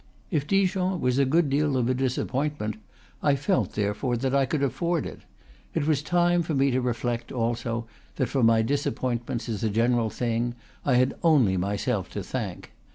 [0.31, 2.77] If Dijon was a good deal of a disap pointment,
[3.21, 5.19] I felt, therefore, that I could afford it.
[5.75, 7.85] It was time for me to reflect, also,
[8.15, 12.71] that for my disap pointments, as a general thing, I had only myself to thank.